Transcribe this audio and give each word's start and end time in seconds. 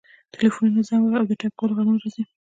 ټیلیفونونه 0.33 0.81
زنګ 0.87 1.03
وهي 1.03 1.17
او 1.19 1.25
د 1.29 1.31
ټایپ 1.39 1.53
کولو 1.59 1.75
غږونه 1.77 1.97
راځي 2.03 2.23